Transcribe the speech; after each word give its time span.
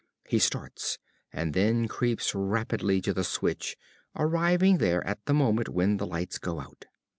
He 0.27 0.39
starts, 0.39 0.97
and 1.31 1.53
then 1.53 1.87
creeps 1.87 2.33
rapidly 2.33 3.01
to 3.01 3.13
the 3.13 3.23
switch, 3.23 3.77
arriving 4.15 4.79
there 4.79 5.05
at 5.05 5.23
the 5.25 5.33
moment 5.35 5.69
when 5.69 5.97
the 5.97 6.07
lights 6.07 6.39
go 6.39 6.59
out. 6.59 6.85